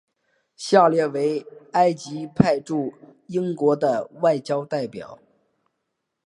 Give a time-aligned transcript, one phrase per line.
[0.55, 2.91] 下列为埃及派驻
[3.27, 5.19] 英国的外交代表。